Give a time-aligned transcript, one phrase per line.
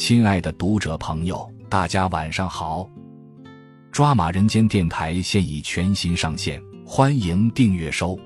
[0.00, 2.88] 亲爱的读者朋友，大家晚上好！
[3.92, 8.18] 抓马人间电台现已全新上线，欢迎订阅收。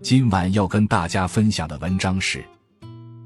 [0.00, 2.42] 今晚要跟大家分享的文章是：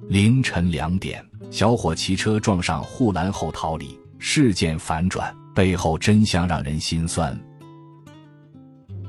[0.08, 7.40] 凌晨两点，小伙骑车撞上护栏后逃离，事件反转，背后真相让人心酸。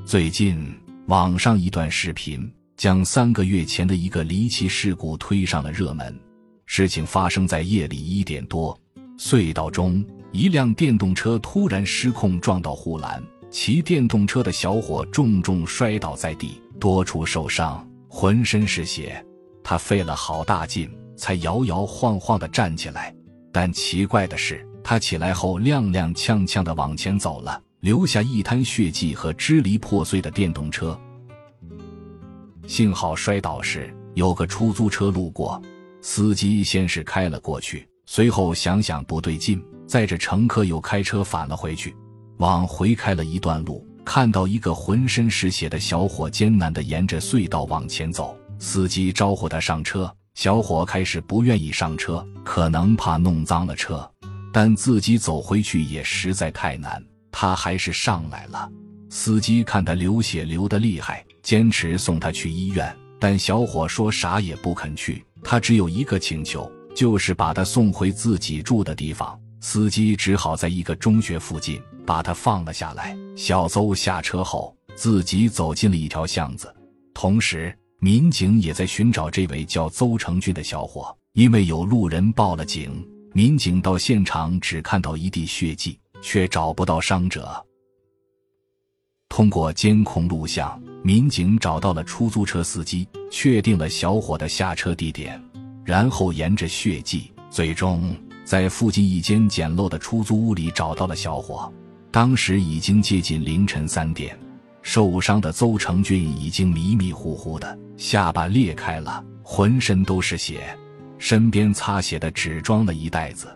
[0.06, 0.72] 最近，
[1.08, 6.16] 网上一段视频将三个月前的一个离奇事故推上了热门。
[6.74, 8.74] 事情发生在夜里一点多，
[9.18, 19.22] 隧道中一辆电动车突然失控撞到护栏，骑电动车的小伙重重摔倒在地，多处受伤，浑身是血。
[19.62, 23.14] 他费了好大劲才摇摇晃晃地站起来，
[23.52, 30.98] 但奇怪的是，他起来后踉踉跄跄地往前走了，留下一滩血迹和支离破碎的电动车。
[32.66, 35.62] 幸好摔倒时有个出租车路过。
[36.02, 41.94] 司机先是开了过去，随后想想不对劲，载着乘客又开车返了回去。
[42.38, 48.36] 往回开了一段路，看到一个浑身是血的小伙艰难地沿着隧道往前走。
[48.58, 54.10] 司机招呼他上车，小伙开始不愿意上车，可能怕弄脏了车，
[54.52, 57.00] 但自己走回去也实在太难，
[57.30, 58.68] 他还是上来了。
[59.08, 65.24] 司机看他流血流得厉害，坚持送他去医院，但小伙说啥也不肯去。
[65.44, 69.38] 他只有一个请求，就是把他送回自己住的地方。
[69.60, 73.16] 司机只好在一个中学附近把他放了下来。
[73.36, 76.74] 小邹下车后，自己走进了一条巷子。
[77.14, 83.08] 同时，民警也在寻找这位叫邹成俊的小伙，因为有路人报了警。
[83.32, 87.64] 民警到现场只看到一地血迹，却找不到伤者。
[89.28, 95.42] 通过监控录像，民警找到了出租车司机，确定了小伙的下车地点，
[95.84, 98.14] 然后沿着血迹，最终
[98.44, 101.72] 在附近一间简陋的出租屋里找到了小伙。
[102.12, 104.38] 当时已经接近凌晨三点，
[104.80, 110.78] 受伤的邹成俊已经迷迷糊糊的，下巴裂开了，浑身都是血，
[111.18, 113.48] 身边擦血的只装了一袋子。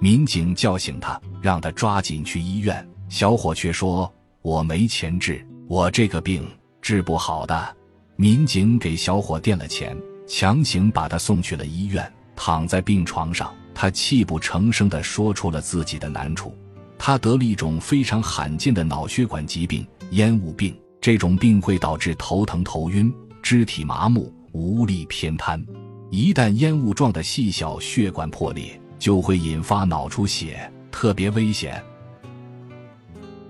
[0.00, 4.12] 民警叫醒他，让他抓紧去医院，小伙却说。
[4.40, 6.48] 我没钱治，我这个病
[6.80, 7.76] 治不好的。
[8.16, 9.94] 民警给小伙垫了钱，
[10.26, 12.10] 强行把他送去了医院。
[12.34, 16.56] 躺在病床上，他泣不成声地说出了自己的难处。
[16.98, 20.74] 他得了一种非常罕见的脑血管疾病——烟雾病。
[21.02, 23.12] 这种病会导致头疼、头晕、
[23.42, 25.62] 肢体麻木、无力、偏瘫。
[26.10, 31.82] 一旦烟雾状的细小血管破裂，就会引发脑出血，特别危险。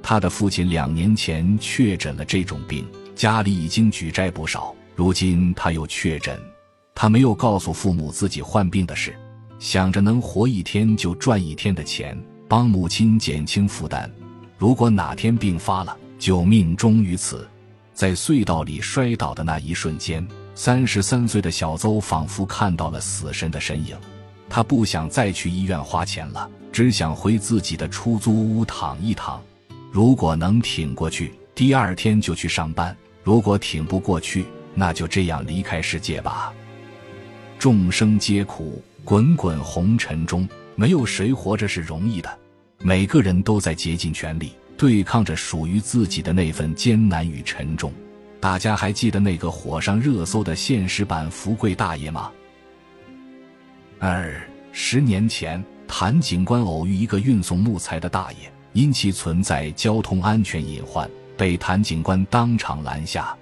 [0.09, 4.75] 他的父亲两年前确诊了这种病，家里已经举债不少。
[4.97, 6.41] 如今他又确诊，
[6.95, 9.15] 他没有告诉父母自己患病的事，
[9.59, 14.11] 想着能活一天就赚一天的钱，帮母亲减轻负担。
[14.57, 17.47] 如果哪天病发了，就命终于此。
[17.93, 23.95] 在隧道里摔倒的那一瞬间，三十三岁的小邹仿佛看到了死神的身影。
[24.49, 29.39] 他不想再去医院花钱了，只想回自己的出租屋躺一躺。
[29.91, 32.95] 如果能挺过去，第二天就去上班；
[33.25, 34.45] 如果挺不过去，
[34.75, 36.53] 那就这样离开世界吧。
[37.59, 42.39] 众生皆苦，滚滚红尘中，没有谁活着是容易的。
[42.81, 47.93] 每个人都在竭尽全力对抗着属于自己的那份艰难与沉重。
[48.39, 52.31] 大家还记得那个火上热搜的现实版福贵大爷吗？
[53.99, 58.53] 二十年前，谭警官偶遇一个运送木材的大爷。
[58.73, 63.37] 因其存在交通安全隐患，被谭警官当场拦下。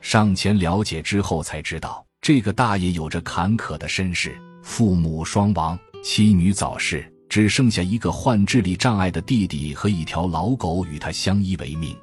[0.00, 11.96] 上前了解之后，才知道这个大爷有着坎坷的身世：父母双亡，妻女早逝，只剩下一个患智力障碍的弟弟和一条老狗与他相依为命。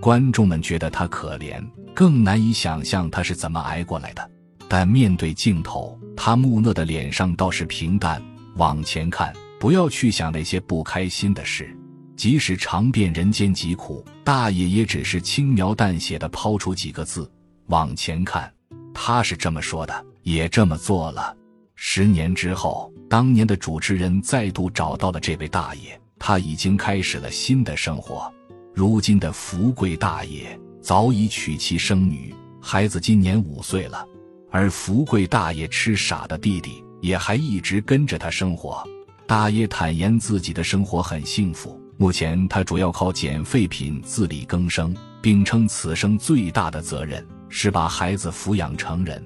[0.00, 1.62] 观众们觉得他可怜，
[1.94, 4.30] 更难以想象他是怎么挨过来的。
[4.68, 8.22] 但面对镜头，他木讷的脸上倒是平淡，
[8.54, 9.34] 往前看。
[9.60, 11.76] 不要去想那些不开心的事，
[12.16, 17.30] 即使尝遍人间疾苦，大爷也只是轻描淡写的抛出几个字
[17.68, 18.50] ：“往前看。”
[18.94, 21.36] 他是这么说的，也这么做了。
[21.74, 28.32] 十年之后，当年的主持人再度找到了这位大爷，他已经开始了新的生活。
[28.74, 34.08] 如今的福贵大爷早已娶妻生女，孩子今年五岁了，
[34.50, 38.82] 而福贵大爷痴傻的弟弟也还一直跟着他生活。
[39.30, 44.92] 大爷坦言自己的生活很幸福，目前他主要靠捡废品自力更生，
[45.22, 49.24] 并称此生最大的责任是把孩子抚养成人。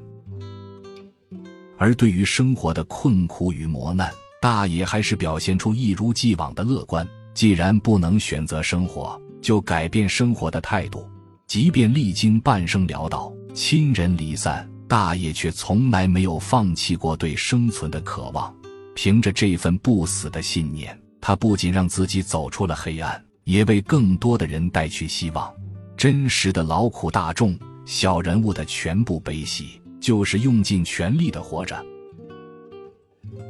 [1.78, 4.12] 而对于生活的困苦与磨难，
[4.42, 7.08] 大爷还是表现出一如既往的乐观。
[7.32, 11.08] 既然不能选择生活，就改变生活的态度。
[11.46, 18.54] 即便历经半生潦倒、亲人离散，大爷却从来没有放弃过对生存的渴望。
[18.94, 25.52] 凭着这份不死的信念，他不仅让自己走出了黑暗，也为更多的人带去希望。
[25.96, 31.84] 真实的劳苦大众、小人物的全部悲喜，就是用尽全力的活着。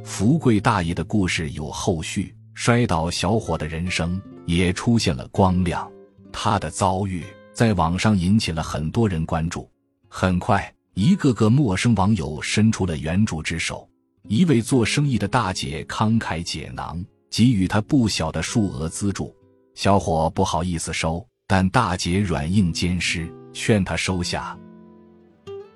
[0.03, 5.89] 福贵大爷的故事有后续，摔倒小伙的人生也出现了光亮。
[6.31, 9.69] 他的遭遇在网上引起了很多人关注。
[10.07, 13.87] 很快，一个个陌生网友伸出了援助之手。
[14.27, 19.35] 一位做生意的大姐慷慨解囊，给予他不小的数额资助。
[19.75, 24.57] 小伙不好意思收，但大姐软硬兼施，劝他收下。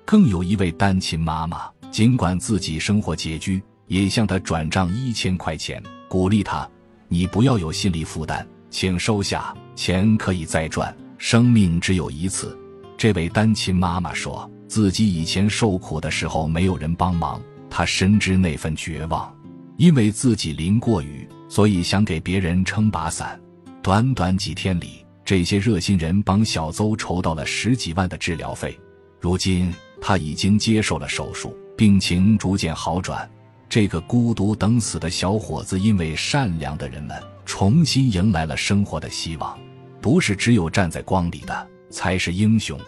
[0.04, 6.68] 更有一位单亲妈妈，尽管自己生活拮据，也向他转账一千块钱，鼓励他
[7.06, 12.58] ：“你不要有心理负担，请收下，钱可以再赚，生命只有一次。”
[12.98, 17.40] 这位单亲妈妈说自己以前受苦的时候没有人帮忙。
[17.70, 19.32] 他深知那份绝望，
[19.76, 23.40] 因为自己淋过雨，所以想给别人撑把伞。
[23.80, 28.78] 短短几天里，这些热心人帮小邹筹到了十几万的治疗费。
[29.20, 33.30] 如今他已经接受了手术，病情逐渐好转。
[33.68, 39.56] 这个孤独等死的小伙子，因为善良的人们，重新迎来了生活的希望。
[40.00, 42.78] 不是只有站在光里的才是英雄，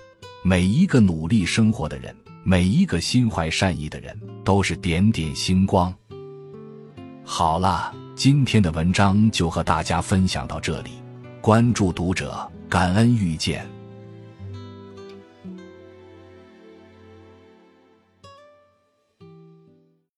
[0.43, 2.15] 每一个努力生活的人。
[2.45, 5.95] 每一个心怀善意的人都是点点星光。
[7.25, 10.91] 好了，今天的文章就和大家分享到这里。
[11.41, 13.65] 关注读者，感恩遇见。